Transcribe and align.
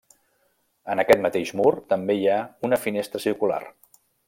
En 0.93 1.01
aquest 1.03 1.21
mateix 1.25 1.51
mur 1.59 1.73
també 1.93 2.17
hi 2.21 2.25
ha 2.33 2.39
una 2.69 2.81
finestra 2.87 3.23
circular. 3.29 3.63